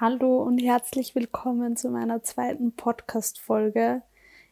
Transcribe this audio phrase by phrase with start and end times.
[0.00, 4.02] Hallo und herzlich willkommen zu meiner zweiten Podcast-Folge.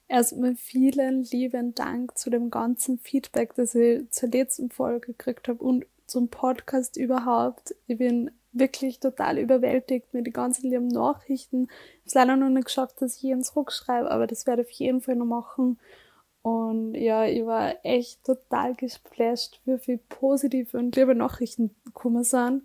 [0.08, 5.62] Erstmal vielen lieben Dank zu dem ganzen Feedback, das ich zur letzten Folge gekriegt habe
[5.62, 7.76] und zum Podcast überhaupt.
[7.86, 11.68] Ich bin wirklich total überwältigt mit den ganzen lieben Nachrichten.
[12.04, 14.72] Ich habe leider noch nicht geschafft, dass ich jeden zurückschreibe, aber das werde ich auf
[14.72, 15.78] jeden Fall noch machen.
[16.42, 22.64] Und ja, ich war echt total gesplasht, wie viele positive und liebe Nachrichten gekommen sind.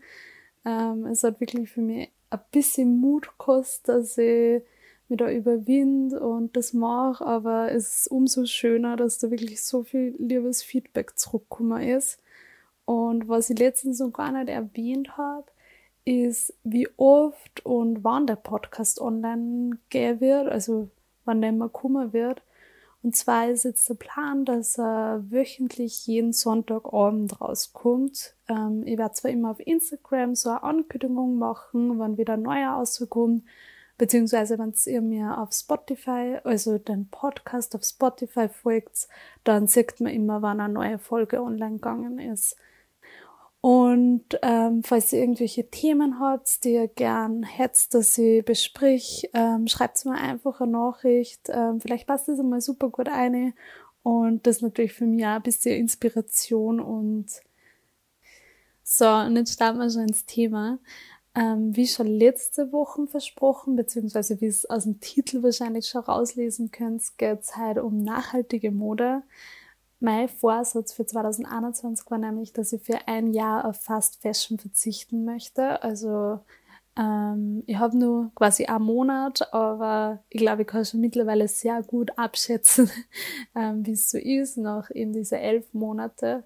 [0.66, 4.64] Ähm, es hat wirklich für mich ein bisschen Mut kostet, dass ich
[5.10, 9.84] mich da überwind und das mache, aber es ist umso schöner, dass da wirklich so
[9.84, 12.20] viel liebes Feedback zurückgekommen ist.
[12.86, 15.46] Und was ich letztens noch gar nicht erwähnt habe,
[16.06, 20.90] ist, wie oft und wann der Podcast online gehen wird, also
[21.26, 22.42] wann der immer kommen wird.
[23.04, 28.36] Und zwar ist jetzt der Plan, dass er wöchentlich jeden Sonntagabend rauskommt.
[28.48, 32.74] Ähm, ich werde zwar immer auf Instagram so eine Ankündigung machen, wann wieder ein neuer
[32.74, 33.44] rauskommt,
[33.98, 39.08] beziehungsweise wenn ihr mir auf Spotify, also den Podcast auf Spotify folgt,
[39.44, 42.56] dann sieht man immer, wann eine neue Folge online gegangen ist.
[43.62, 49.68] Und ähm, falls ihr irgendwelche Themen habt, die ihr gern hättet, dass ich besprich, ähm,
[49.68, 51.48] schreibt mir einfach eine Nachricht.
[51.50, 53.54] Ähm, vielleicht passt das einmal super gut ein.
[54.02, 57.28] Und das ist natürlich für mich auch ein bisschen Inspiration und
[58.84, 60.80] so, und jetzt starten wir schon ins Thema.
[61.34, 66.72] Ähm, wie schon letzte Woche versprochen, beziehungsweise wie es aus dem Titel wahrscheinlich schon rauslesen
[66.72, 69.24] könnt, geht es heute um nachhaltige Mode.
[70.04, 75.26] Mein Vorsatz für 2021 war nämlich, dass ich für ein Jahr auf Fast Fashion verzichten
[75.26, 75.84] möchte.
[75.84, 76.40] Also
[76.98, 81.84] ähm, ich habe nur quasi einen Monat, aber ich glaube, ich kann schon mittlerweile sehr
[81.84, 82.90] gut abschätzen,
[83.56, 86.46] ähm, wie es so ist, nach eben diese elf Monate.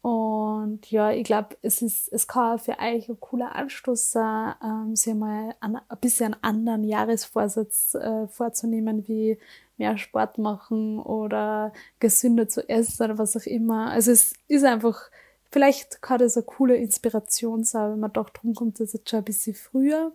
[0.00, 4.96] Und ja, ich glaube, es ist, es kann für euch ein cooler Anstoß sein, ähm,
[4.96, 9.38] sich mal ein, ein bisschen einen anderen Jahresvorsatz äh, vorzunehmen, wie
[9.78, 13.90] mehr Sport machen oder gesünder zu essen oder was auch immer.
[13.90, 15.10] Also es ist einfach,
[15.50, 19.18] vielleicht kann das eine coole Inspiration sein, wenn man doch drum kommt, dass jetzt schon
[19.18, 20.12] ein bisschen früher.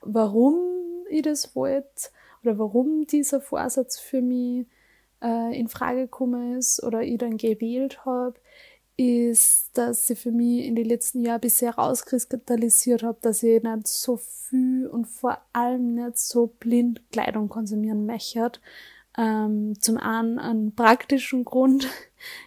[0.00, 0.58] Warum
[1.08, 2.10] ich das wollte
[2.42, 4.66] oder warum dieser Vorsatz für mich
[5.22, 8.34] äh, in Frage gekommen ist oder ich dann gewählt habe,
[8.96, 13.88] ist, dass ich für mich in den letzten Jahren bisher rauskristallisiert habe, dass ich nicht
[13.88, 18.52] so viel und vor allem nicht so blind Kleidung konsumieren möchte.
[19.16, 21.88] Ähm, zum einen einen praktischen Grund.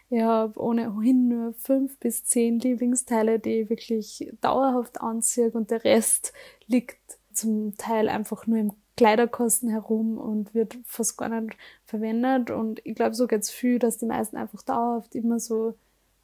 [0.10, 5.84] Ich habe ohnehin nur fünf bis zehn Lieblingsteile, die ich wirklich dauerhaft anziehe und der
[5.84, 6.34] Rest
[6.66, 6.98] liegt
[7.32, 12.50] zum Teil einfach nur im Kleiderkosten herum und wird fast gar nicht verwendet.
[12.50, 15.76] Und ich glaube, so geht's viel, dass die meisten einfach dauerhaft immer so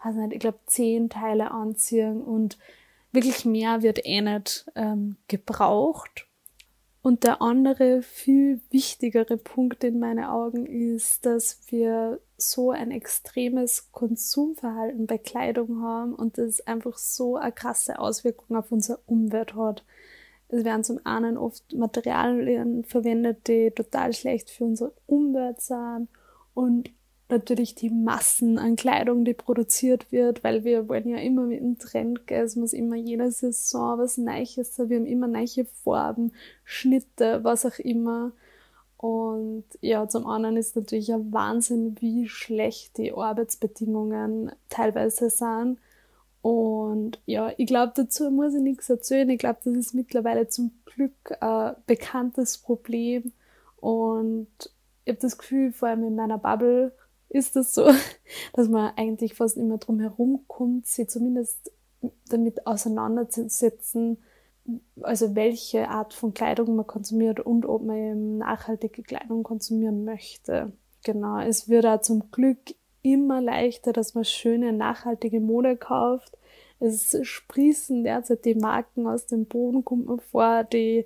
[0.04, 2.58] weiß nicht, ich glaube, zehn Teile anziehen und
[3.12, 6.28] wirklich mehr wird eh nicht ähm, gebraucht.
[7.04, 13.92] Und der andere, viel wichtigere Punkt in meinen Augen ist, dass wir so ein extremes
[13.92, 19.84] Konsumverhalten bei Kleidung haben und das einfach so eine krasse Auswirkung auf unsere Umwelt hat.
[20.48, 26.08] Es werden zum einen oft Materialien verwendet, die total schlecht für unsere Umwelt sind
[26.54, 26.90] und
[27.30, 31.80] natürlich die Massen an Kleidung, die produziert wird, weil wir wollen ja immer mit dem
[31.80, 32.44] Trend gehen.
[32.44, 34.90] Es muss immer jede Saison was Neues sein.
[34.90, 36.34] Wir haben immer neue Farben,
[36.64, 38.32] Schnitte, was auch immer.
[38.98, 45.78] Und ja, zum anderen ist natürlich ein Wahnsinn, wie schlecht die Arbeitsbedingungen teilweise sind.
[46.42, 49.30] Und ja, ich glaube, dazu muss ich nichts erzählen.
[49.30, 53.32] Ich glaube, das ist mittlerweile zum Glück ein bekanntes Problem.
[53.78, 54.48] Und
[55.06, 56.94] ich habe das Gefühl, vor allem in meiner Bubble,
[57.34, 57.90] ist es so,
[58.54, 61.72] dass man eigentlich fast immer drum herum kommt, sie zumindest
[62.30, 64.18] damit auseinanderzusetzen,
[65.02, 70.72] also welche Art von Kleidung man konsumiert und ob man eben nachhaltige Kleidung konsumieren möchte.
[71.04, 72.60] Genau, es wird auch zum Glück
[73.02, 76.38] immer leichter, dass man schöne, nachhaltige Mode kauft.
[76.80, 81.06] Es sprießen derzeit die Marken aus dem Boden, kommt man vor, die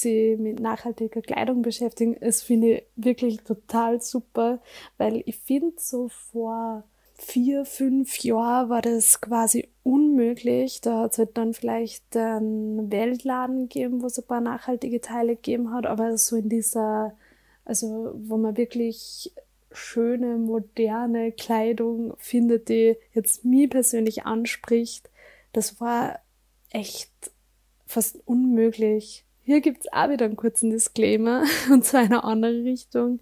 [0.00, 2.16] sie mit nachhaltiger Kleidung beschäftigen.
[2.20, 4.60] Es finde ich wirklich total super,
[4.98, 6.84] weil ich finde so vor
[7.14, 10.80] vier, fünf Jahren war das quasi unmöglich.
[10.80, 15.36] Da hat es halt dann vielleicht einen Weltladen gegeben, wo es ein paar nachhaltige Teile
[15.36, 17.16] gegeben hat, aber so in dieser,
[17.64, 19.32] also wo man wirklich
[19.70, 25.08] schöne, moderne Kleidung findet, die jetzt mich persönlich anspricht,
[25.52, 26.18] das war
[26.70, 27.10] echt
[27.86, 29.24] fast unmöglich.
[29.52, 33.20] Hier gibt's auch wieder einen kurzen Disclaimer, und zwar in eine andere Richtung.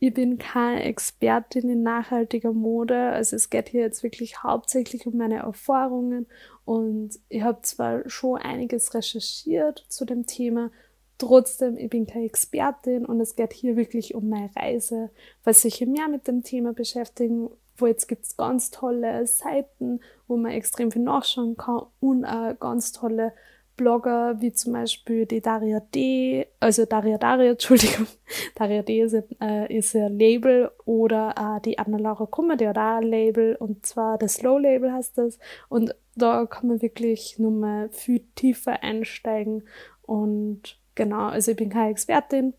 [0.00, 5.16] Ich bin keine Expertin in nachhaltiger Mode, also es geht hier jetzt wirklich hauptsächlich um
[5.16, 6.26] meine Erfahrungen
[6.64, 10.72] und ich habe zwar schon einiges recherchiert zu dem Thema,
[11.16, 15.10] Trotzdem, ich bin keine Expertin und es geht hier wirklich um meine Reise.
[15.42, 20.52] Falls sich mehr mit dem Thema beschäftigen wollt, gibt es ganz tolle Seiten, wo man
[20.52, 23.32] extrem viel nachschauen kann und auch ganz tolle
[23.78, 28.06] Blogger, wie zum Beispiel die Daria D, also Daria Daria, Entschuldigung,
[28.54, 32.98] Daria D ist, äh, ist ein Label oder äh, die Anna-Laura Kummer, die hat auch
[32.98, 35.38] ein Label und zwar das Slow Label heißt das
[35.70, 39.62] und da kann man wirklich nur mal viel tiefer einsteigen
[40.02, 42.52] und genau, also ich bin keine Expertin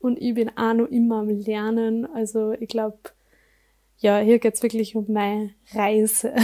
[0.00, 2.98] und ich bin auch noch immer am Lernen, also ich glaube,
[3.98, 6.34] ja, hier geht's wirklich um meine Reise.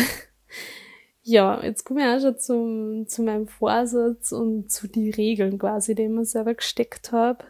[1.30, 5.94] Ja, jetzt kommen wir auch schon zum, zu meinem Vorsatz und zu den Regeln quasi,
[5.94, 7.44] die ich mir selber gesteckt habe.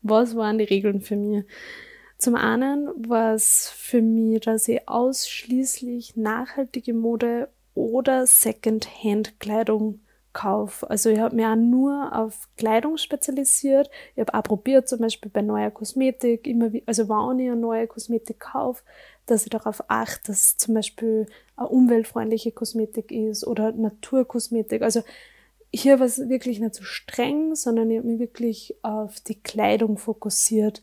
[0.00, 1.44] Was waren die Regeln für mich?
[2.16, 10.00] Zum einen war es für mich, dass ich ausschließlich nachhaltige Mode oder Second-Hand-Kleidung
[10.32, 10.88] kaufe.
[10.88, 13.90] Also ich habe mich auch nur auf Kleidung spezialisiert.
[14.16, 17.60] Ich habe auch probiert, zum Beispiel bei neuer Kosmetik, immer wie, also wenn ich eine
[17.60, 18.82] neue Kosmetik kaufe,
[19.26, 21.26] dass ich darauf achte, dass zum Beispiel
[21.64, 24.82] umweltfreundliche Kosmetik ist oder Naturkosmetik.
[24.82, 25.02] Also
[25.72, 29.98] hier war es wirklich nicht so streng, sondern ich habe mich wirklich auf die Kleidung
[29.98, 30.82] fokussiert.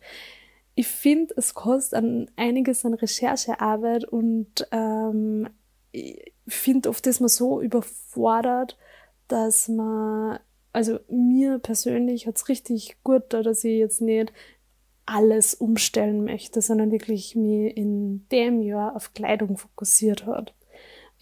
[0.76, 5.50] Ich finde, es kostet an einiges an Recherchearbeit und ähm,
[5.92, 8.78] ich finde oft ist man so überfordert,
[9.28, 10.40] dass man,
[10.74, 14.34] also mir persönlich hat es richtig gut da, dass ich jetzt nicht
[15.06, 20.54] alles umstellen möchte, sondern wirklich mich in dem Jahr auf Kleidung fokussiert hat.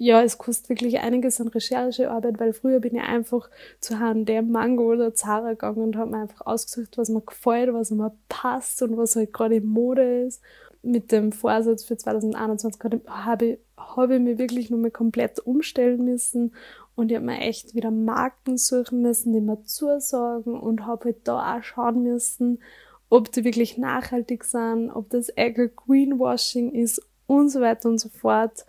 [0.06, 4.92] Ja, es kostet wirklich einiges an Recherchearbeit, weil früher bin ich einfach zu H&M, Mango
[4.92, 8.98] oder Zara gegangen und habe mir einfach ausgesucht, was mir gefällt, was mir passt und
[8.98, 10.42] was halt gerade in Mode ist.
[10.82, 16.04] Mit dem Vorsatz für 2021 habe ich, habe ich mich wirklich nur mal komplett umstellen
[16.04, 16.54] müssen
[16.96, 21.20] und ich habe mir echt wieder Marken suchen müssen, die mir zusagen und habe halt
[21.24, 22.60] da auch schauen müssen,
[23.08, 28.10] ob die wirklich nachhaltig sind, ob das Eco Greenwashing ist und so weiter und so
[28.10, 28.66] fort.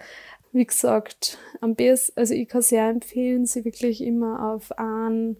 [0.54, 5.36] Wie gesagt, am besten, also ich kann sehr empfehlen, sie wirklich immer auf ein,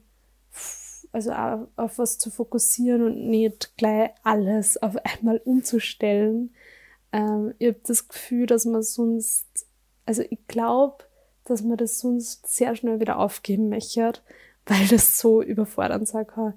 [1.12, 1.32] also
[1.76, 6.55] auf, was zu fokussieren und nicht gleich alles auf einmal umzustellen.
[7.12, 9.66] Ähm, ich habe das Gefühl, dass man sonst,
[10.05, 11.05] also ich glaube,
[11.44, 14.12] dass man das sonst sehr schnell wieder aufgeben möchte,
[14.66, 16.55] weil das so überfordernd sein kann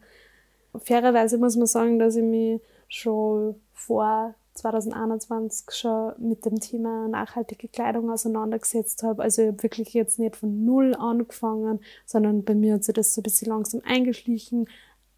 [0.84, 7.68] fairerweise muss man sagen, dass ich mich schon vor 2021 schon mit dem Thema nachhaltige
[7.68, 9.24] Kleidung auseinandergesetzt habe.
[9.24, 13.14] Also ich habe wirklich jetzt nicht von null angefangen, sondern bei mir hat sich das
[13.14, 14.68] so ein bisschen langsam eingeschlichen.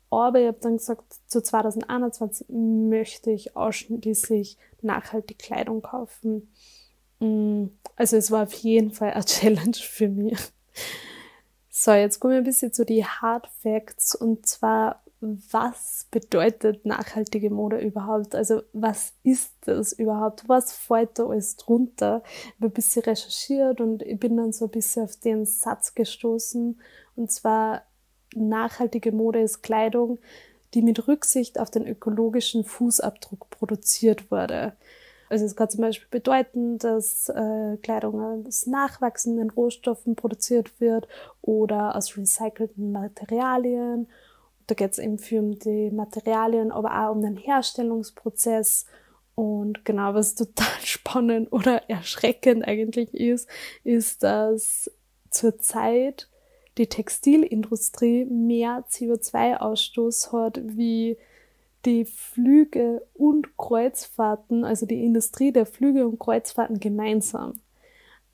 [0.09, 6.51] Aber ich habe dann gesagt, zu 2021 möchte ich ausschließlich nachhaltige Kleidung kaufen.
[7.19, 7.65] Mm,
[7.95, 10.39] also es war auf jeden Fall eine Challenge für mich.
[11.69, 17.49] So, jetzt kommen wir ein bisschen zu die Hard Facts und zwar was bedeutet nachhaltige
[17.49, 18.35] Mode überhaupt?
[18.35, 20.47] Also was ist das überhaupt?
[20.47, 22.23] Was fällt da alles drunter?
[22.25, 25.93] Ich habe ein bisschen recherchiert und ich bin dann so ein bisschen auf den Satz
[25.93, 26.79] gestoßen.
[27.15, 27.83] Und zwar,
[28.33, 30.19] nachhaltige Mode ist Kleidung,
[30.73, 34.73] die mit Rücksicht auf den ökologischen Fußabdruck produziert wurde.
[35.29, 41.07] Also es kann zum Beispiel bedeuten, dass äh, Kleidung aus nachwachsenden Rohstoffen produziert wird
[41.41, 44.07] oder aus recycelten Materialien
[44.69, 48.85] da geht es eben viel um die Materialien, aber auch um den Herstellungsprozess.
[49.35, 53.49] Und genau, was total spannend oder erschreckend eigentlich ist,
[53.83, 54.91] ist, dass
[55.31, 56.29] zurzeit
[56.77, 61.17] die Textilindustrie mehr CO2-Ausstoß hat wie
[61.85, 67.59] die Flüge und Kreuzfahrten, also die Industrie der Flüge und Kreuzfahrten gemeinsam.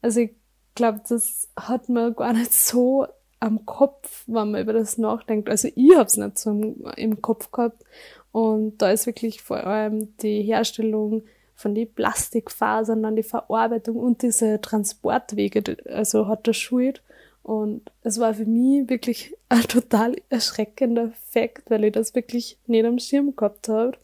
[0.02, 0.32] Also ich
[0.74, 3.08] glaube, das hat man gar nicht so
[3.46, 5.50] am Kopf, wenn man über das nachdenkt.
[5.50, 7.84] Also ich habe es nicht so im, im, Kopf gehabt.
[8.32, 11.24] Und da ist wirklich vor allem die Herstellung
[11.54, 17.04] von den Plastikfasern, dann die Verarbeitung und diese Transportwege, also hat das schuld.
[17.44, 22.84] Und es war für mich wirklich ein total erschreckender Fakt, weil ich das wirklich nicht
[22.84, 23.96] am Schirm gehabt habe,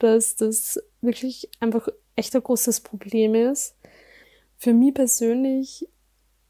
[0.00, 3.76] dass das wirklich einfach echt ein großes Problem ist.
[4.56, 5.88] Für mich persönlich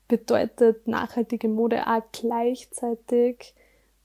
[0.09, 3.55] bedeutet nachhaltige Mode auch gleichzeitig,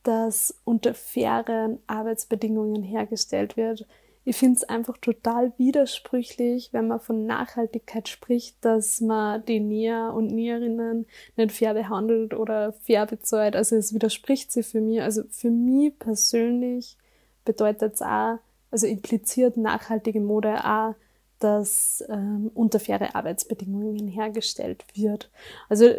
[0.03, 3.87] dass unter fairen Arbeitsbedingungen hergestellt wird.
[4.25, 10.13] Ich finde es einfach total widersprüchlich, wenn man von Nachhaltigkeit spricht, dass man die Näher
[10.13, 11.05] und Näherinnen
[11.35, 13.55] nicht fair behandelt oder fair bezahlt.
[13.55, 15.01] Also es widerspricht sich für mich.
[15.01, 16.97] Also für mich persönlich
[17.43, 18.39] bedeutet es auch,
[18.71, 20.95] also impliziert nachhaltige Mode auch,
[21.43, 25.29] dass ähm, unter faire Arbeitsbedingungen hergestellt wird.
[25.69, 25.89] Also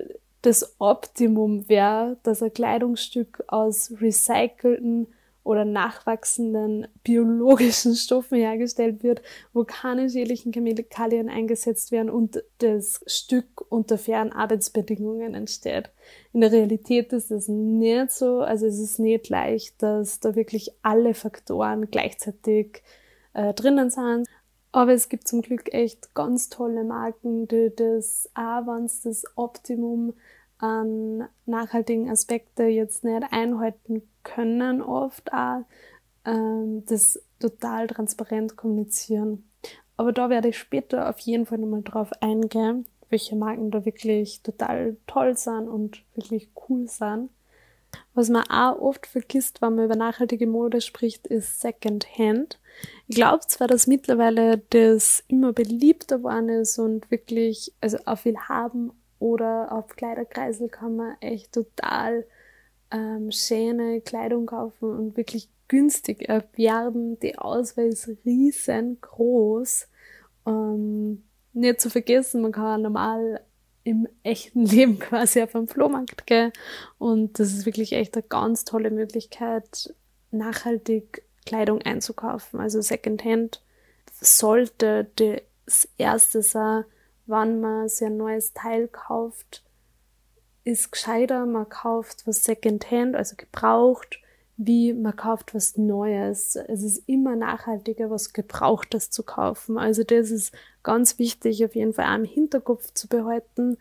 [0.42, 5.06] das Optimum wäre, dass ein Kleidungsstück aus recycelten
[5.44, 9.22] oder nachwachsenden biologischen Stoffen hergestellt wird,
[9.52, 15.90] wo keine schädlichen Chemikalien eingesetzt werden und das Stück unter fairen Arbeitsbedingungen entsteht.
[16.32, 20.72] In der Realität ist es nicht so, also es ist nicht leicht, dass da wirklich
[20.82, 22.82] alle Faktoren gleichzeitig
[23.34, 24.26] äh, drinnen sind.
[24.74, 30.14] Aber es gibt zum Glück echt ganz tolle Marken, die das auch, wenn das Optimum
[30.58, 35.62] an nachhaltigen Aspekte jetzt nicht einhalten können, oft auch
[36.24, 39.48] ähm, das total transparent kommunizieren.
[39.96, 44.42] Aber da werde ich später auf jeden Fall nochmal drauf eingehen, welche Marken da wirklich
[44.42, 47.30] total toll sind und wirklich cool sind.
[48.14, 52.58] Was man auch oft vergisst, wenn man über nachhaltige Mode spricht, ist Secondhand.
[53.08, 58.38] Ich glaube zwar, dass mittlerweile das immer beliebter geworden ist und wirklich, also auf viel
[58.38, 62.26] haben oder auf Kleiderkreisel kann man echt total
[62.90, 67.18] ähm, schöne Kleidung kaufen und wirklich günstig erwerben.
[67.20, 69.88] Die Auswahl ist riesengroß.
[70.46, 73.40] Ähm, nicht zu vergessen, man kann normal
[73.84, 76.52] im echten Leben quasi auf einen Flohmarkt gehen.
[76.98, 79.94] Und das ist wirklich echt eine ganz tolle Möglichkeit,
[80.30, 82.58] nachhaltig Kleidung einzukaufen.
[82.58, 83.62] Also Secondhand
[84.20, 85.08] sollte
[85.66, 86.84] das erste sein,
[87.26, 89.62] wann man sich ein neues Teil kauft,
[90.64, 94.18] ist gescheiter, man kauft was Secondhand, also gebraucht,
[94.56, 96.56] wie man kauft was Neues.
[96.56, 99.78] Es ist immer nachhaltiger, was Gebrauchtes zu kaufen.
[99.78, 103.78] Also das ist ganz wichtig, auf jeden Fall auch im Hinterkopf zu behalten.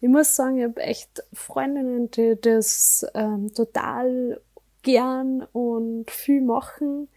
[0.00, 4.40] Ich muss sagen, ich habe echt Freundinnen, die das ähm, total
[4.82, 7.08] gern und viel machen.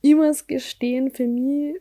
[0.00, 1.80] Ich muss gestehen, für mich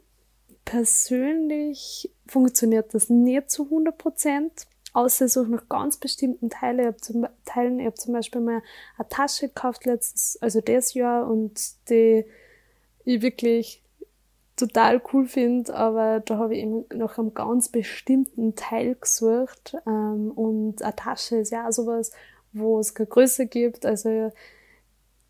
[0.65, 4.67] persönlich funktioniert das nicht zu 100 Prozent.
[4.93, 6.83] Außer so noch ganz bestimmten Teile.
[6.83, 8.61] Ich habe zum, Teilen, ich hab zum Beispiel mal
[8.97, 11.59] eine Tasche gekauft letztes, also das Jahr und
[11.89, 12.25] die
[13.03, 13.82] ich wirklich
[14.55, 19.75] total cool finde, aber da habe ich eben nach einem ganz bestimmten Teil gesucht.
[19.87, 22.11] Ähm, und eine Tasche ist ja auch sowas,
[22.51, 23.85] wo es keine Größe gibt.
[23.85, 24.31] Also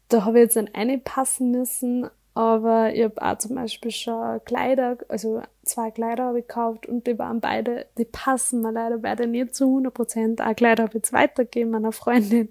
[0.10, 4.44] da habe ich jetzt dann eine passen müssen, aber ich habe auch zum Beispiel schon
[4.44, 8.98] Kleider, also zwei Kleider habe ich gekauft und die waren beide, die passen mir leider
[8.98, 10.42] beide nicht zu 100 Prozent.
[10.42, 12.50] Auch Kleider habe ich jetzt weitergegeben meiner Freundin.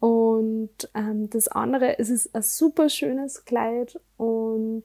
[0.00, 4.82] Und ähm, das andere, es ist ein super schönes Kleid und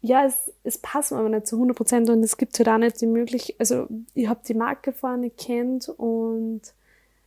[0.00, 2.78] ja, es, es passt mir aber nicht zu 100 Prozent und es gibt halt auch
[2.78, 6.62] nicht die Möglichkeit, also ich habe die Marke vorne kennt und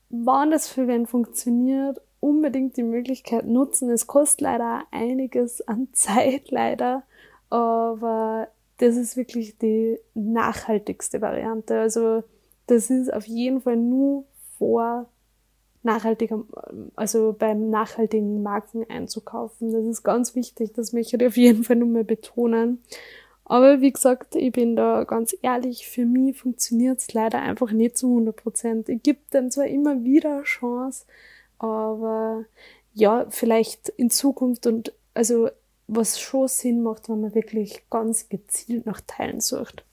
[0.09, 3.89] wann das für wen funktioniert unbedingt die Möglichkeit nutzen.
[3.89, 7.03] Es kostet leider einiges an Zeit, leider,
[7.49, 8.47] aber
[8.77, 11.79] das ist wirklich die nachhaltigste Variante.
[11.79, 12.23] Also
[12.67, 14.25] das ist auf jeden Fall nur
[14.57, 15.07] vor
[15.83, 16.43] nachhaltiger,
[16.95, 19.71] also beim nachhaltigen Marken einzukaufen.
[19.71, 22.79] Das ist ganz wichtig, das möchte ich auf jeden Fall nur mal betonen.
[23.45, 27.97] Aber wie gesagt, ich bin da ganz ehrlich, für mich funktioniert es leider einfach nicht
[27.97, 28.89] zu 100 Prozent.
[28.89, 31.05] Ich gebe dem zwar immer wieder Chance,
[31.57, 32.45] aber
[32.93, 35.49] ja, vielleicht in Zukunft und also
[35.87, 39.83] was schon Sinn macht, wenn man wirklich ganz gezielt nach Teilen sucht.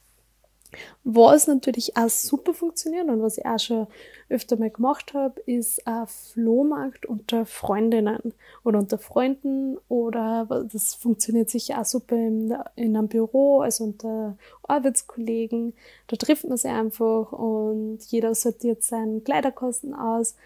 [1.02, 3.86] Was natürlich auch super funktioniert und was ich auch schon
[4.28, 8.34] öfter mal gemacht habe, ist ein Flohmarkt unter Freundinnen
[8.64, 14.36] oder unter Freunden oder das funktioniert sicher auch super in, in einem Büro, also unter
[14.64, 15.72] Arbeitskollegen.
[16.08, 20.36] Da trifft man sich einfach und jeder sortiert seinen Kleiderkosten aus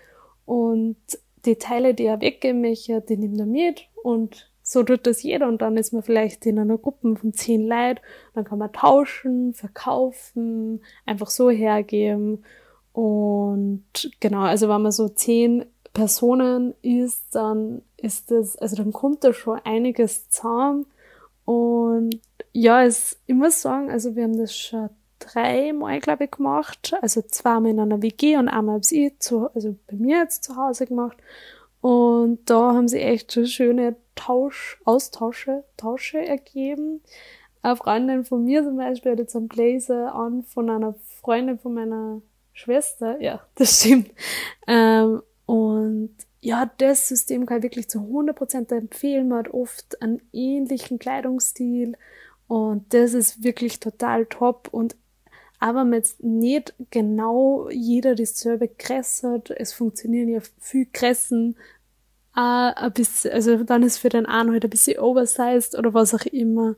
[0.47, 0.97] und
[1.45, 5.49] die Teile, die er weggeben möchte, die nimmt er mit und so tut das jeder
[5.49, 8.01] und dann ist man vielleicht in einer Gruppe von zehn Leuten,
[8.35, 12.45] dann kann man tauschen, verkaufen, einfach so hergeben
[12.93, 13.85] und
[14.21, 19.33] genau, also wenn man so zehn Personen ist, dann ist das, also dann kommt da
[19.33, 20.87] schon einiges zusammen
[21.45, 22.21] und
[22.53, 26.95] ja, es, ich muss sagen, also wir haben das schon dreimal, glaube ich, gemacht.
[27.01, 30.57] Also zweimal in einer WG und einmal habe ich zu, also bei mir jetzt zu
[30.57, 31.17] Hause gemacht.
[31.83, 37.03] Und da haben sie echt so schöne Tausch, Austausche, Tausche ergeben.
[37.61, 41.75] Eine Freundin von mir zum Beispiel hat jetzt einen Blazer an von einer Freundin von
[41.75, 42.23] meiner
[42.53, 43.21] Schwester.
[43.21, 44.13] Ja, das stimmt.
[44.69, 49.29] Ähm, und ja, das System kann ich wirklich zu 100% empfehlen.
[49.29, 51.97] Man hat oft einen ähnlichen Kleidungsstil
[52.47, 54.69] und das ist wirklich total top.
[54.71, 54.95] Und
[55.63, 59.51] aber man jetzt nicht genau jeder dieselbe Kresse hat.
[59.51, 61.57] Es funktionieren ja viel Kressen
[62.35, 66.15] äh, ein bisschen, also dann ist für den einen halt ein bisschen oversized oder was
[66.15, 66.75] auch immer.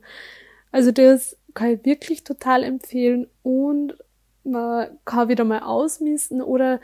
[0.71, 3.97] Also das kann ich wirklich total empfehlen und
[4.43, 6.79] man kann wieder mal ausmisten oder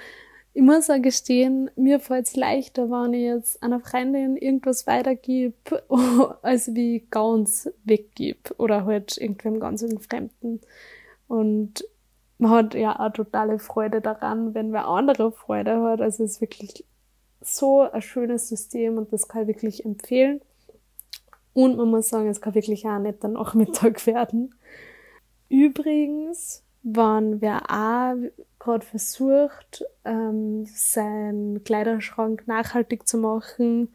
[0.55, 5.53] ich muss auch gestehen, mir fällt es leichter, wenn ich jetzt einer Freundin irgendwas weitergib,
[6.41, 10.61] als wie ganz weggib oder halt irgendwem ganz Fremden.
[11.27, 11.85] Und
[12.41, 16.01] man hat ja auch totale Freude daran, wenn wer andere Freude hat.
[16.01, 16.85] Also es ist wirklich
[17.39, 20.41] so ein schönes System und das kann ich wirklich empfehlen.
[21.53, 24.55] Und man muss sagen, es kann wirklich auch nicht der Nachmittag werden.
[25.49, 28.15] Übrigens, wenn wer auch
[28.57, 33.93] gerade versucht, ähm, seinen Kleiderschrank nachhaltig zu machen,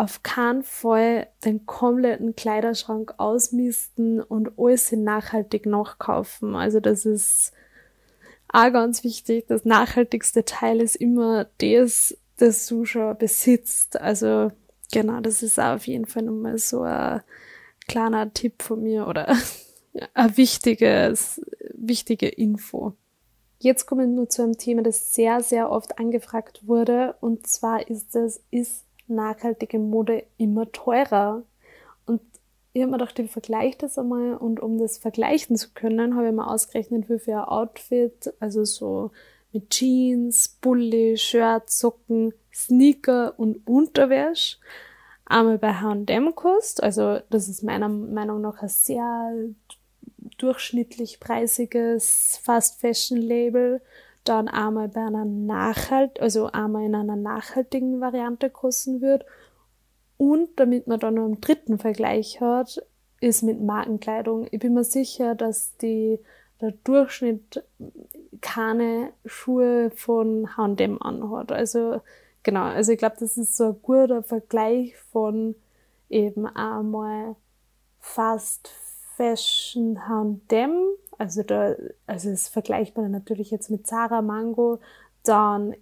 [0.00, 6.56] auf keinen Fall den kompletten Kleiderschrank ausmisten und alles nachhaltig nachkaufen.
[6.56, 7.52] Also das ist
[8.48, 9.44] auch ganz wichtig.
[9.46, 14.00] Das nachhaltigste Teil ist immer das, das du schon besitzt.
[14.00, 14.50] Also
[14.90, 17.20] genau, das ist auch auf jeden Fall nochmal so ein
[17.86, 19.36] kleiner Tipp von mir oder
[20.14, 21.42] ein wichtiges,
[21.74, 22.94] wichtige Info.
[23.58, 27.16] Jetzt kommen wir nur zu einem Thema, das sehr, sehr oft angefragt wurde.
[27.20, 31.42] Und zwar ist es, ist nachhaltige Mode immer teurer?
[32.06, 32.20] Und
[32.72, 36.28] ich habe mir gedacht, ich vergleiche das einmal und um das vergleichen zu können, habe
[36.28, 39.10] ich mir ausgerechnet, wie viel ein Outfit, also so
[39.52, 44.58] mit Jeans, Bulli, Shirt, Socken, Sneaker und Unterwäsche
[45.30, 46.82] einmal bei H&M kostet.
[46.84, 49.32] Also das ist meiner Meinung nach ein sehr
[50.38, 53.80] durchschnittlich preisiges Fast Fashion Label
[54.24, 59.24] dann einmal bei einer Nachhalt, also einmal in einer nachhaltigen Variante kosten wird.
[60.16, 62.84] Und damit man dann noch einen dritten Vergleich hat,
[63.20, 64.46] ist mit Markenkleidung.
[64.50, 66.18] Ich bin mir sicher, dass die,
[66.60, 67.64] der Durchschnitt
[68.40, 71.52] keine Schuhe von H&M anhat.
[71.52, 72.02] Also,
[72.42, 72.64] genau.
[72.64, 75.54] Also ich glaube, das ist so ein guter Vergleich von
[76.08, 77.36] eben einmal
[77.98, 78.70] Fast
[79.16, 80.74] Fashion H&M,
[81.20, 81.74] also da,
[82.06, 84.80] also es vergleicht man natürlich jetzt mit Zara Mango,
[85.22, 85.74] dann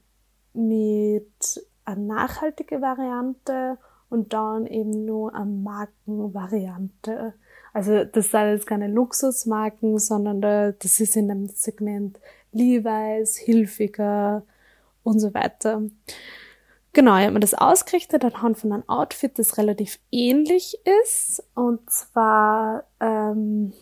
[0.52, 3.78] mit einer nachhaltige Variante
[4.10, 7.34] und dann eben nur eine Markenvariante.
[7.72, 12.18] Also das sind jetzt keine Luxusmarken, sondern da, das ist in dem Segment
[12.50, 14.42] Levi's, Hilfiger
[15.04, 15.82] und so weiter.
[16.94, 21.44] Genau, ich habe mir das ausgerichtet anhand von einem Outfit, das relativ ähnlich ist.
[21.54, 23.72] Und zwar ähm,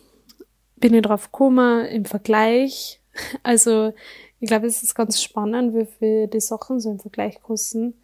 [0.77, 3.01] bin ich drauf gekommen im Vergleich.
[3.41, 3.93] Also
[4.39, 7.95] ich glaube, es ist ganz spannend, wie viel die Sachen so im Vergleich kosten.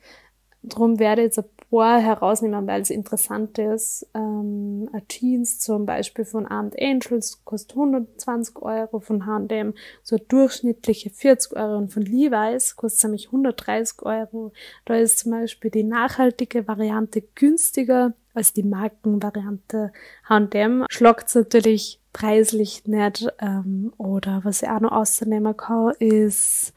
[0.64, 4.08] Darum werde ich jetzt ein paar herausnehmen, weil es interessant ist.
[4.16, 11.10] Ähm, ein Jeans zum Beispiel von Armed Angels kostet 120 Euro, von H&M so durchschnittliche
[11.10, 14.54] 40 Euro und von Levi's kostet nämlich 130 Euro.
[14.86, 19.92] Da ist zum Beispiel die nachhaltige Variante günstiger als die Markenvariante.
[20.30, 23.28] H&M schlagt natürlich preislich nicht.
[23.40, 26.74] Ähm, oder was ich auch noch auszunehmen kann, ist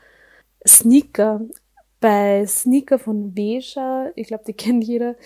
[0.67, 1.43] Sneaker.
[2.01, 5.17] Bei Sneaker von Veja, ich glaube, die kennt jeder,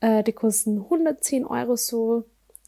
[0.00, 2.24] äh, die kosten 110 Euro so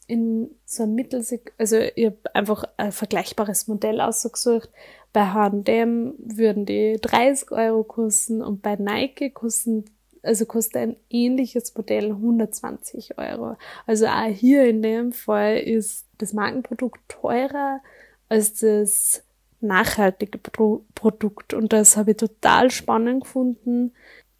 [0.06, 4.68] in so einem Mittelseg, also ich habe einfach ein vergleichbares Modell ausgesucht.
[5.12, 9.84] Bei H&M würden die 30 Euro kosten und bei Nike kosten
[10.22, 13.56] also kostet ein ähnliches Modell 120 Euro.
[13.86, 17.80] Also auch hier in dem Fall ist das Markenprodukt teurer
[18.28, 19.22] als das
[19.60, 23.92] nachhaltige Pro Produkt und das habe ich total spannend gefunden.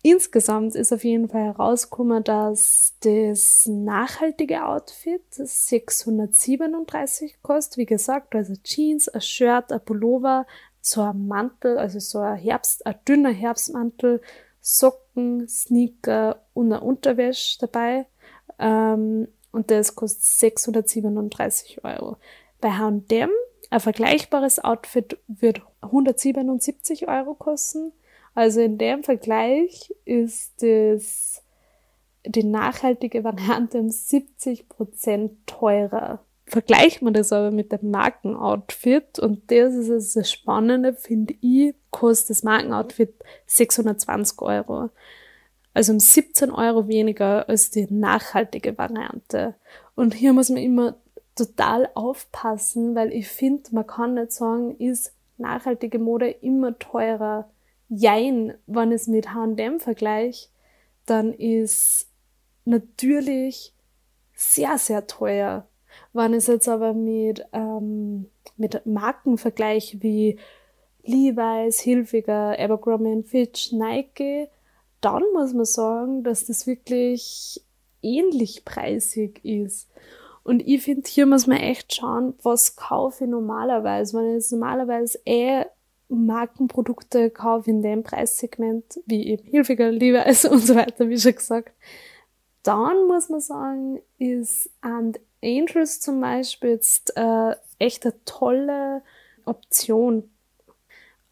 [0.02, 7.76] Insgesamt ist auf jeden Fall herausgekommen, dass das nachhaltige Outfit 637 kostet.
[7.76, 10.46] Wie gesagt, also Jeans, ein Shirt, ein Pullover,
[10.80, 14.22] so ein Mantel, also so ein Herbst, ein dünner Herbstmantel,
[14.62, 18.06] Socken, Sneaker und eine Unterwäsche dabei.
[18.58, 22.16] Ähm, und das kostet 637 Euro.
[22.60, 23.30] Bei H&M
[23.70, 27.92] ein vergleichbares Outfit wird 177 Euro kosten.
[28.34, 31.42] Also in dem Vergleich ist das
[32.26, 39.50] die nachhaltige Variante um 70 Prozent teurer vergleicht man das aber mit dem Markenoutfit und
[39.50, 43.14] das ist das Spannende, finde ich, kostet das Markenoutfit
[43.46, 44.90] 620 Euro.
[45.72, 49.54] Also um 17 Euro weniger als die nachhaltige Variante.
[49.94, 50.96] Und hier muss man immer
[51.36, 57.48] total aufpassen, weil ich finde, man kann nicht sagen, ist nachhaltige Mode immer teurer.
[57.88, 60.50] Jein, wenn es mit H&M vergleicht,
[61.06, 62.08] dann ist
[62.64, 63.72] natürlich
[64.34, 65.66] sehr, sehr teuer.
[66.12, 70.38] Wenn es jetzt aber mit, ähm, mit Marken vergleiche wie
[71.02, 74.48] Levi's, Hilfiger, Abercrombie Fitch, Nike,
[75.00, 77.62] dann muss man sagen, dass das wirklich
[78.02, 79.88] ähnlich preisig ist.
[80.42, 84.16] Und ich finde, hier muss man echt schauen, was kaufe ich normalerweise.
[84.16, 85.64] Wenn ich jetzt normalerweise eh
[86.08, 91.72] Markenprodukte kaufe in dem Preissegment, wie eben Hilfiger, Levi's und so weiter, wie schon gesagt.
[92.62, 99.02] Dann muss man sagen, ist And Angels zum Beispiel jetzt äh, echt eine tolle
[99.44, 100.30] Option.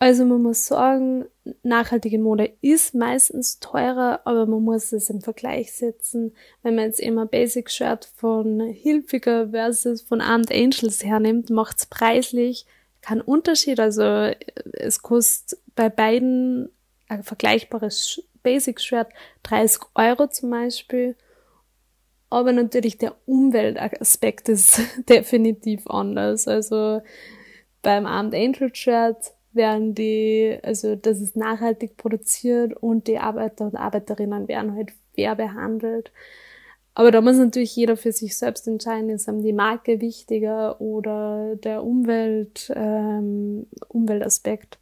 [0.00, 1.24] Also man muss sagen,
[1.64, 6.36] nachhaltige Mode ist meistens teurer, aber man muss es im Vergleich setzen.
[6.62, 12.64] Wenn man jetzt immer Basic Shirt von Hilfiger versus von Armed Angels hernimmt, macht's preislich
[13.00, 13.80] keinen Unterschied.
[13.80, 14.30] Also
[14.74, 16.70] es kostet bei beiden
[17.08, 19.08] ein vergleichbares Basic Shirt
[19.42, 21.16] 30 Euro zum Beispiel.
[22.30, 26.46] Aber natürlich der Umweltaspekt ist definitiv anders.
[26.46, 27.02] Also
[27.82, 33.76] beim Armed Angel Shirt werden die, also das ist nachhaltig produziert und die Arbeiter und
[33.76, 36.10] Arbeiterinnen werden halt fair behandelt.
[36.94, 41.54] Aber da muss natürlich jeder für sich selbst entscheiden, ist einem die Marke wichtiger oder
[41.54, 44.78] der Umwelt, ähm, Umweltaspekt.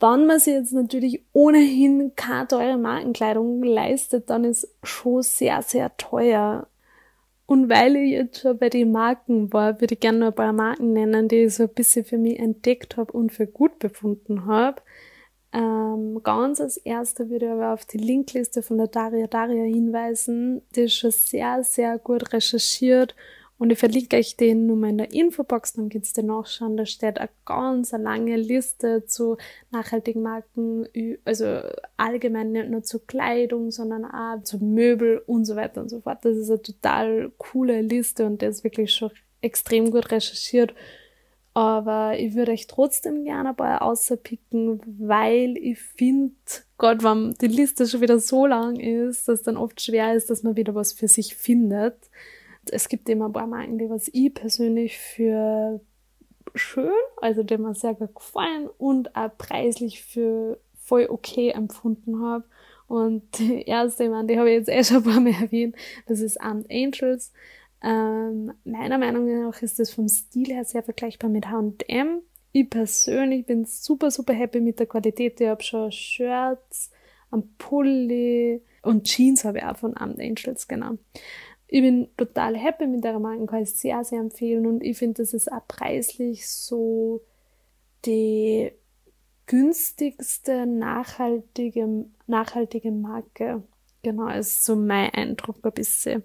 [0.00, 5.94] Wenn man sich jetzt natürlich ohnehin keine teure Markenkleidung leistet, dann ist schon sehr, sehr
[5.96, 6.68] teuer.
[7.46, 10.52] Und weil ich jetzt schon bei den Marken war, würde ich gerne noch ein paar
[10.52, 14.46] Marken nennen, die ich so ein bisschen für mich entdeckt habe und für gut befunden
[14.46, 14.82] habe.
[15.52, 20.62] Ähm, ganz als erster würde ich aber auf die Linkliste von der Daria Daria hinweisen.
[20.74, 23.14] Die ist schon sehr, sehr gut recherchiert
[23.58, 26.76] und ich verlinke euch den nur mal in der Infobox, dann könnt ihr nachschauen.
[26.76, 29.38] Da steht eine ganz lange Liste zu
[29.70, 30.86] nachhaltigen Marken,
[31.24, 31.62] also
[31.96, 36.18] allgemein nicht nur zu Kleidung, sondern auch zu Möbel und so weiter und so fort.
[36.22, 40.74] Das ist eine total coole Liste und der ist wirklich schon extrem gut recherchiert.
[41.54, 46.34] Aber ich würde euch trotzdem gerne ein paar außerpicken, weil ich finde,
[46.76, 50.42] Gott, wenn die Liste schon wieder so lang ist, dass dann oft schwer ist, dass
[50.42, 51.96] man wieder was für sich findet
[52.72, 55.80] es gibt immer ein paar Marken, die was ich persönlich für
[56.54, 62.44] schön, also die mir sehr gut gefallen und auch preislich für voll okay empfunden habe.
[62.88, 65.76] Und die erste, Mann, die habe ich jetzt eh schon ein paar Mal erwähnt,
[66.06, 67.32] das ist Armed Angels.
[67.82, 72.22] Ähm, meiner Meinung nach ist das vom Stil her sehr vergleichbar mit H&M.
[72.52, 75.40] Ich persönlich bin super, super happy mit der Qualität.
[75.40, 76.90] Ich habe schon Shirts,
[77.30, 80.92] ein Pulli und Jeans habe ich auch von Armed Angels, genau
[81.68, 85.22] ich bin total happy mit der Marke, kann ich sehr, sehr empfehlen und ich finde,
[85.22, 87.22] das ist auch preislich so
[88.04, 88.72] die
[89.46, 93.62] günstigste nachhaltige, nachhaltige Marke.
[94.02, 96.22] Genau, ist so mein Eindruck ein bisschen.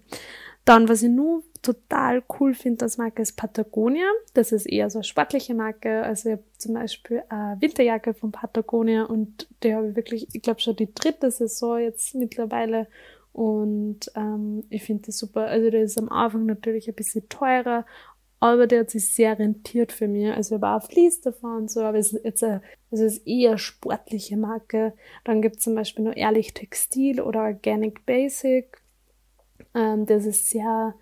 [0.66, 4.06] Dann, was ich nur total cool finde, das Marke ist Patagonia.
[4.34, 6.04] Das ist eher so eine sportliche Marke.
[6.04, 10.42] Also ich habe zum Beispiel eine Winterjacke von Patagonia und die habe ich wirklich, ich
[10.42, 12.88] glaube schon die dritte Saison jetzt mittlerweile
[13.34, 15.46] und ähm, ich finde das super.
[15.46, 17.86] Also der ist am Anfang natürlich ein bisschen teurer,
[18.40, 20.32] aber der hat sich sehr rentiert für mich.
[20.32, 23.18] Also er war auch Fließ davon und so, aber es ist jetzt eine, also es
[23.18, 24.94] ist eher sportliche Marke.
[25.24, 28.82] Dann gibt es zum Beispiel noch Ehrlich Textil oder Organic Basic.
[29.76, 30.96] Ähm, das ist sehr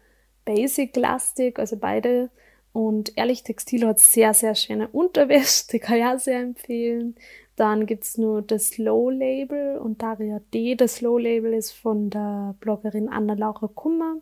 [0.46, 2.30] basic-lastig, also beide.
[2.74, 7.16] Und Ehrlich Textil hat sehr, sehr schöne Unterwäsche, die kann ich auch sehr empfehlen.
[7.60, 10.76] Dann gibt's nur das Slow Label und Daria D.
[10.76, 14.16] Das Slow Label ist von der Bloggerin Anna-Laura Kummer.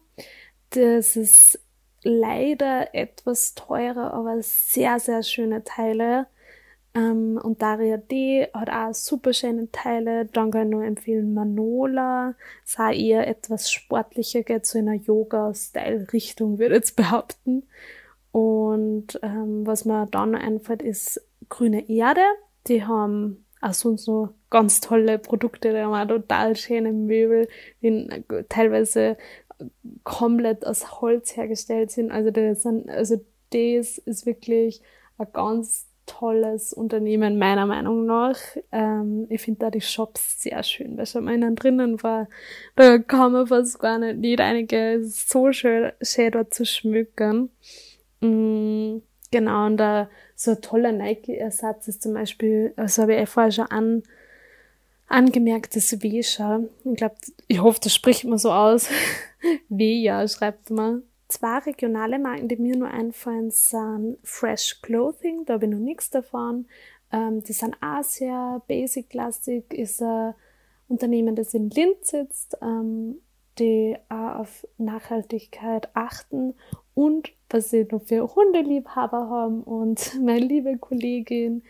[0.72, 1.60] Das ist
[2.02, 6.26] leider etwas teurer, aber sehr, sehr schöne Teile.
[6.96, 8.48] Ähm, und Daria D.
[8.56, 10.26] hat auch super schöne Teile.
[10.26, 12.34] Dann kann ich nur empfehlen Manola.
[12.66, 17.68] Sah eher etwas sportlicher, geht so in einer Yoga-Style-Richtung, würde ich jetzt behaupten.
[18.32, 22.24] Und ähm, was mir dann noch einfällt, ist Grüne Erde.
[22.68, 27.48] Die haben auch sonst noch ganz tolle Produkte, die haben auch total schöne Möbel,
[27.82, 28.08] die
[28.50, 29.18] teilweise
[30.04, 32.12] komplett aus Holz hergestellt sind.
[32.12, 33.20] Also das, sind, also
[33.52, 34.82] das ist wirklich
[35.18, 38.38] ein ganz tolles Unternehmen, meiner Meinung nach.
[38.72, 42.28] Ähm, ich finde da die Shops sehr schön, weil schon mal innen drinnen war,
[42.76, 47.50] da kann man fast gar nicht, nicht einige so schön, schön dort zu schmücken.
[48.22, 49.00] Mm,
[49.32, 53.52] genau, und da so ein toller Nike-Ersatz ist zum Beispiel, also habe ich eh vorher
[53.52, 54.04] schon an,
[55.08, 56.62] angemerkt, das Vesha.
[56.84, 57.16] Ich glaube,
[57.48, 58.90] ich hoffe, das spricht man so aus.
[59.70, 61.04] Veja schreibt man.
[61.28, 66.10] Zwei regionale Marken, die mir nur einfallen, sind Fresh Clothing, da habe ich noch nichts
[66.10, 66.68] davon.
[67.12, 70.34] Ähm, die sind auch sehr basic-lastig, ist ein
[70.88, 73.22] Unternehmen, das in Linz sitzt, ähm,
[73.60, 76.54] die auch auf Nachhaltigkeit achten
[76.94, 79.64] und was sie noch für Hundeliebhaber haben.
[79.64, 81.64] Und meine liebe Kollegin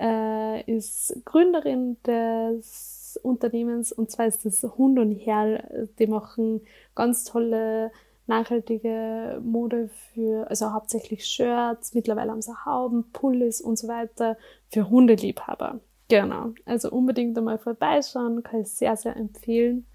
[0.00, 5.64] äh, ist Gründerin des Unternehmens und zwar ist das Hund und Herr.
[5.98, 6.62] Die machen
[6.94, 7.92] ganz tolle
[8.26, 14.36] nachhaltige Mode für, also hauptsächlich Shirts, mittlerweile haben sie Hauben, Pullis und so weiter
[14.70, 15.80] für Hundeliebhaber.
[16.08, 19.86] Genau, also unbedingt einmal vorbeischauen, kann ich sehr, sehr empfehlen.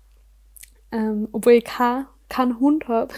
[0.92, 3.14] Ähm, obwohl ich keinen kein Hund habe.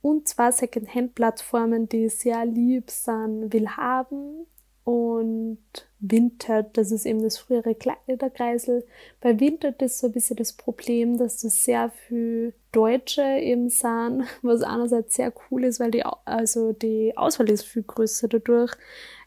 [0.00, 4.46] Und zwar Second-Hand-Plattformen, die sehr lieb sind, will haben
[4.88, 5.58] und
[6.00, 8.86] Vinted, das ist eben das frühere Kleiderkreisel.
[9.20, 14.24] Bei Vinted ist so ein bisschen das Problem, dass das sehr viel Deutsche eben sind,
[14.42, 18.72] was einerseits sehr cool ist, weil die, also die Auswahl ist viel größer dadurch.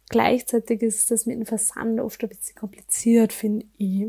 [0.10, 4.08] Gleichzeitig ist das mit dem Versand oft ein bisschen kompliziert, finde ich.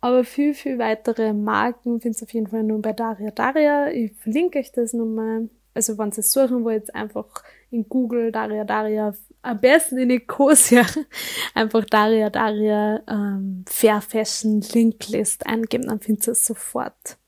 [0.00, 3.88] Aber viel, viel weitere Marken findest du auf jeden Fall nur bei Daria Daria.
[3.90, 5.48] Ich verlinke euch das nochmal.
[5.74, 10.84] Also wenn ihr suchen wollt, einfach in Google Daria Daria am besten in Nicosia
[11.54, 17.18] einfach Daria Daria ähm, Fair Fashion Linklist eingeben, dann findet ihr es sofort.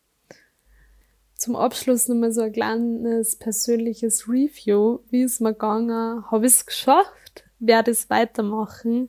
[1.34, 4.98] Zum Abschluss nochmal so ein kleines persönliches Review.
[5.08, 6.24] Wie ist mir gegangen?
[6.30, 7.44] Habe ich es geschafft?
[7.58, 9.08] Werde es weitermachen?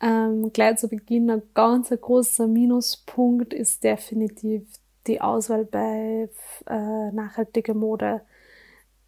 [0.00, 4.62] Ähm, gleich zu Beginn ein ganz großer Minuspunkt ist definitiv
[5.06, 6.28] die Auswahl bei
[6.66, 8.22] äh, nachhaltiger Mode.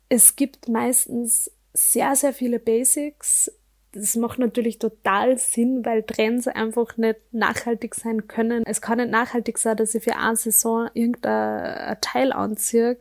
[0.08, 3.52] Es gibt meistens sehr, sehr viele Basics.
[3.92, 8.64] Das macht natürlich total Sinn, weil Trends einfach nicht nachhaltig sein können.
[8.66, 12.98] Es kann nicht nachhaltig sein, dass ich für eine Saison irgendein Teil anziehe.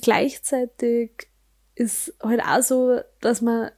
[0.00, 1.28] Gleichzeitig
[1.74, 3.70] ist halt auch so, dass man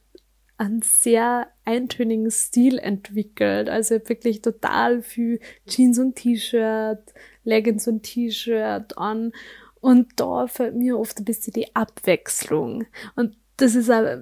[0.57, 3.69] einen sehr eintönigen Stil entwickelt.
[3.69, 9.31] Also wirklich total viel Jeans und T-Shirt, Leggings und T-Shirt an.
[9.79, 12.85] Und da fällt mir oft ein bisschen die Abwechslung.
[13.15, 14.17] Und das ist auch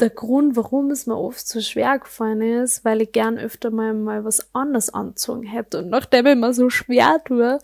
[0.00, 3.94] der Grund, warum es mir oft so schwer gefallen ist, weil ich gern öfter mal,
[3.94, 5.78] mal was anderes anzogen hätte.
[5.78, 7.58] Und nachdem ich mir so schwer tue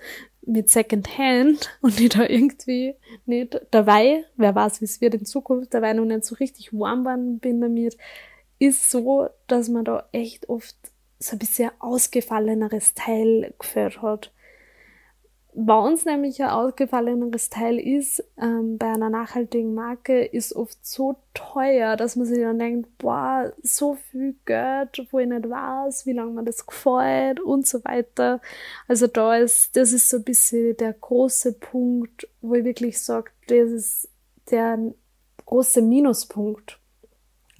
[0.45, 2.95] mit Secondhand und ich da irgendwie
[3.27, 7.39] nicht dabei, wer weiß, wie es wird in Zukunft, dabei noch nicht so richtig warm
[7.39, 7.97] bin damit,
[8.63, 10.77] ist so, dass man da echt oft
[11.19, 14.33] so ein bisschen ausgefalleneres Teil geführt hat.
[15.55, 21.17] Bei uns nämlich ein ausgefalleneres Teil ist, ähm, bei einer nachhaltigen Marke, ist oft so
[21.35, 26.13] teuer, dass man sich dann denkt, boah, so viel Geld, wo ich nicht weiß, wie
[26.13, 28.41] lange mir das gefällt und so weiter.
[28.87, 33.33] Also da ist, das ist so ein bisschen der große Punkt, wo ich wirklich sage,
[33.49, 34.09] das ist
[34.51, 34.79] der
[35.45, 36.79] große Minuspunkt.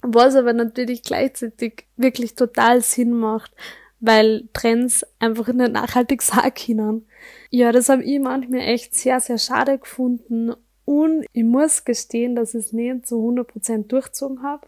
[0.03, 3.53] Was aber natürlich gleichzeitig wirklich total Sinn macht,
[4.01, 7.07] weil Trends einfach nicht nachhaltig sein können.
[7.49, 10.53] Ja, das habe ich manchmal echt sehr, sehr schade gefunden
[10.85, 14.67] und ich muss gestehen, dass ich es nicht zu 100% durchzogen habe.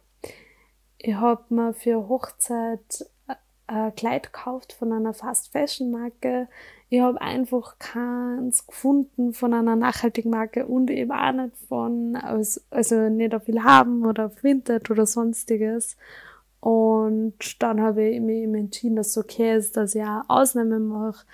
[0.98, 3.06] Ich habe mir für Hochzeit
[3.68, 6.48] ein Kleid gekauft von einer Fast Fashion Marke.
[6.90, 12.16] Ich habe einfach keins gefunden von einer nachhaltigen Marke und eben auch nicht von,
[12.70, 15.98] also nicht auf Haben oder auf Vinted oder sonstiges.
[16.60, 20.88] Und dann habe ich mich eben entschieden, dass es okay ist, dass ich auch Ausnahmen
[20.88, 21.26] mache.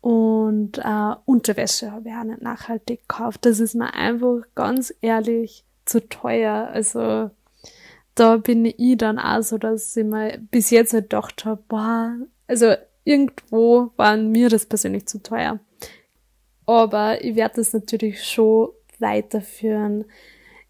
[0.00, 3.44] Und äh, Unterwäsche habe ich auch nicht nachhaltig gekauft.
[3.44, 6.70] Das ist mir einfach ganz ehrlich zu teuer.
[6.72, 7.30] Also
[8.20, 12.14] da bin ich dann auch so, dass ich mir bis jetzt halt gedacht habe, boah,
[12.46, 15.58] also irgendwo war mir das persönlich zu teuer.
[16.66, 20.04] Aber ich werde das natürlich schon weiterführen.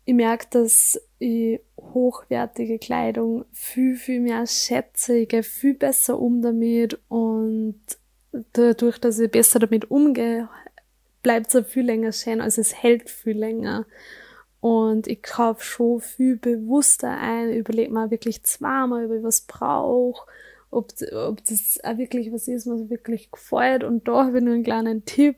[0.04, 5.16] Ich merke, dass ich hochwertige Kleidung viel, viel mehr schätze.
[5.16, 7.80] Ich gehe viel besser um damit und
[8.52, 10.48] dadurch, dass ich besser damit umgehe,
[11.24, 13.86] bleibt es viel länger schön, also es hält viel länger.
[14.60, 20.26] Und ich kaufe schon viel bewusster ein, überlege mal wirklich zweimal, ob ich was brauche,
[20.70, 23.84] ob, ob das auch wirklich was ist, was wirklich gefällt.
[23.84, 25.36] Und da habe ich nur einen kleinen Tipp.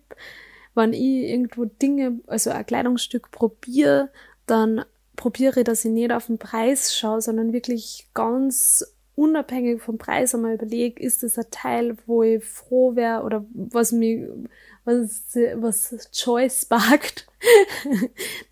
[0.75, 4.11] Wenn ich irgendwo Dinge, also ein Kleidungsstück probiere,
[4.47, 4.85] dann
[5.17, 10.55] probiere, dass ich nicht auf den Preis schaue, sondern wirklich ganz unabhängig vom Preis einmal
[10.55, 14.35] überlege, ist das ein Teil, wo ich froh wäre oder was mir,
[14.85, 17.27] was, was Joy sparkt.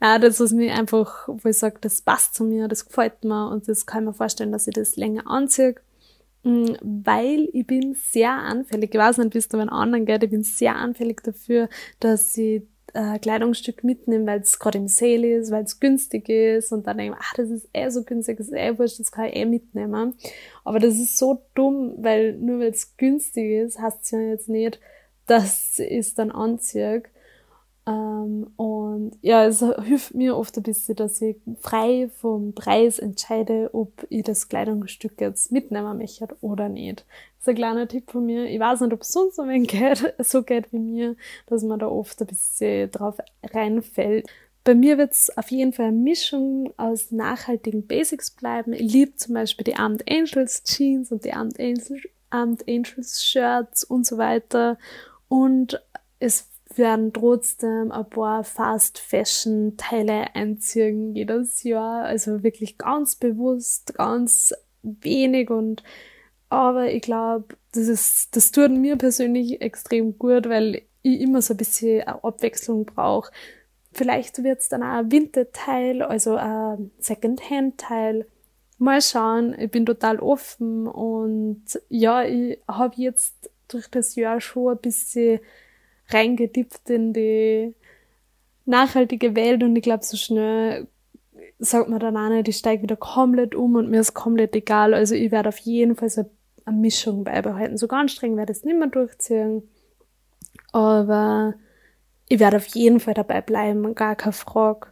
[0.00, 3.48] Na, das, was mir einfach, wo ich sage, das passt zu mir, das gefällt mir
[3.50, 5.76] und das kann ich mir vorstellen, dass ich das länger anziehe.
[6.42, 10.22] Mm, weil ich bin sehr anfällig, ich weiß nicht, wie es da bei anderen geht,
[10.22, 11.68] ich bin sehr anfällig dafür,
[12.00, 12.62] dass ich
[12.94, 16.98] äh, Kleidungsstück mitnehmen, weil es gerade im Sale ist, weil es günstig ist und dann
[16.98, 19.36] denke ich, ach, das ist eh so günstig, das ist eh wurscht, das kann ich
[19.36, 20.14] eh mitnehmen.
[20.64, 24.48] Aber das ist so dumm, weil nur weil es günstig ist, heißt es ja jetzt
[24.48, 24.80] nicht,
[25.38, 27.02] ich es dann anziehe.
[27.86, 33.70] Ähm, und ja, es hilft mir oft ein bisschen, dass ich frei vom Preis entscheide,
[33.72, 37.06] ob ich das Kleidungsstück jetzt mitnehmen möchte oder nicht.
[37.38, 38.44] Das ist ein kleiner Tipp von mir.
[38.46, 41.16] Ich weiß nicht, ob es sonst so, geht, so geht wie mir,
[41.46, 44.28] dass man da oft ein bisschen drauf reinfällt.
[44.64, 48.74] bei mir wird es auf jeden Fall eine Mischung aus nachhaltigen Basics bleiben.
[48.74, 51.92] Ich liebe zum Beispiel die Armed Angels Jeans und die Armed Angels,
[52.28, 54.76] Armed Angels Shirts und so weiter.
[55.30, 55.80] Und
[56.18, 62.04] es werden trotzdem ein paar Fast Fashion Teile einziehen jedes Jahr.
[62.04, 65.84] Also wirklich ganz bewusst, ganz wenig und
[66.48, 71.54] aber ich glaube, das ist, das tut mir persönlich extrem gut, weil ich immer so
[71.54, 73.30] ein bisschen Abwechslung brauche.
[73.92, 78.26] Vielleicht wird's dann auch ein Winterteil, also ein Second-Hand-Teil.
[78.78, 84.72] Mal schauen, ich bin total offen und ja, ich habe jetzt durch das Jahr schon
[84.72, 85.40] ein bisschen
[86.08, 87.74] reingedippt in die
[88.64, 90.86] nachhaltige Welt und ich glaube, so schnell
[91.58, 94.94] sagt man dann auch nicht, ich steige wieder komplett um und mir ist komplett egal.
[94.94, 96.30] Also ich werde auf jeden Fall so
[96.64, 97.76] eine Mischung beibehalten.
[97.76, 99.68] So ganz streng werde ich es nicht mehr durchziehen.
[100.72, 101.54] Aber
[102.28, 104.88] ich werde auf jeden Fall dabei bleiben, gar keine Frage.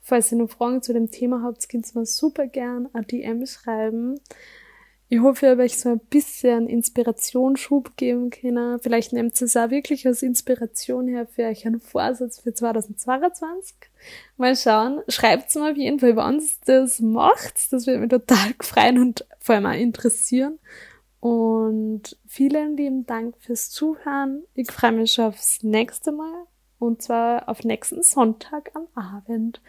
[0.00, 3.46] Falls ihr noch Fragen zu dem Thema habt, könnt ihr mir super gern eine DM
[3.46, 4.20] schreiben.
[5.08, 8.80] Ich hoffe, ich habe euch so ein bisschen Inspirationsschub geben können.
[8.80, 13.76] Vielleicht nehmt ihr es auch wirklich als Inspiration her für euch einen Vorsatz für 2022.
[14.38, 15.02] Mal schauen.
[15.08, 17.70] Schreibt mir auf jeden Fall, wann ihr das macht.
[17.70, 20.58] Das wird mich total freuen und vor allem auch interessieren.
[21.20, 24.42] Und vielen lieben Dank fürs Zuhören.
[24.54, 26.44] Ich freue mich schon aufs nächste Mal.
[26.78, 29.60] Und zwar auf nächsten Sonntag am Abend.